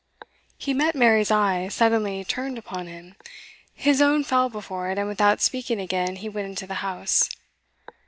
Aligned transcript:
He 0.57 0.73
met 0.73 0.95
Mary's 0.95 1.29
eye, 1.29 1.67
suddenly 1.67 2.23
turned 2.23 2.57
upon 2.57 2.87
him. 2.87 3.13
His 3.75 4.01
own 4.01 4.23
fell 4.23 4.49
before 4.49 4.89
it, 4.89 4.97
and 4.97 5.07
without 5.07 5.41
speaking 5.41 5.79
again 5.79 6.15
he 6.15 6.27
went 6.27 6.47
into 6.47 6.65
the 6.65 6.73
house. 6.81 7.29